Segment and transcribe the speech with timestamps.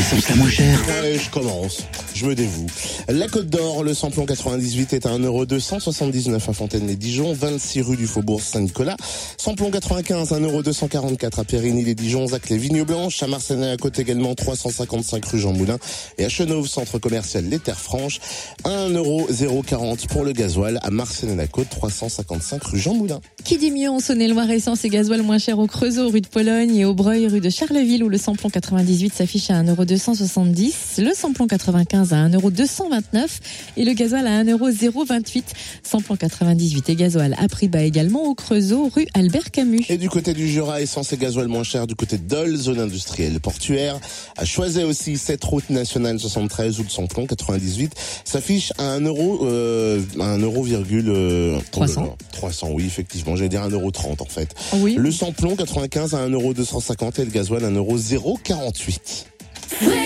[0.00, 1.82] je commence.
[2.14, 2.66] Je me dévoue.
[3.08, 8.40] La Côte d'Or, le samplon 98 est à 1,279€ à Fontaine-les-Dijon, 26 rue du Faubourg
[8.40, 8.96] Saint-Nicolas.
[9.36, 15.24] Samplon 95, 1,244€ à Périgny-les-Dijon, Zac les Vignes Blanches, à Marseille à côte également 355
[15.24, 15.78] rue Jean Moulin
[16.18, 18.20] et à Chenauve, centre commercial Les Terres Franches,
[18.64, 23.20] 1,040€ pour le gasoil à Marseille la côte 355 rue Jean Moulin
[23.50, 26.76] qui dit mieux en Saône-et-Loire essence et gasoil moins cher au Creusot, rue de Pologne
[26.76, 31.48] et au Breuil, rue de Charleville où le samplon 98 s'affiche à 1,270€, le samplon
[31.48, 33.26] 95 à 1,229€
[33.76, 35.42] et le gasoil à 1,028€.
[35.82, 39.84] Samplon 98 et gasoil à prix bas également au Creusot, rue Albert Camus.
[39.88, 43.40] Et du côté du Jura, essence et gasoil moins cher du côté d'Ol, zone industrielle
[43.40, 43.98] portuaire.
[44.36, 47.94] À Choiset aussi, cette route nationale 73 où le samplon 98
[48.24, 52.12] s'affiche à 1€, 1,300€.
[52.40, 52.66] 300.
[52.66, 53.36] 300, oui, effectivement.
[53.36, 54.54] J'allais dire 1 euro 30 en fait.
[54.76, 54.94] Oui.
[54.98, 57.96] Le samplon 95 à 1 euro 250 et le gasoil 1 euro
[58.42, 59.26] 048.
[59.68, 59.99] Fréquence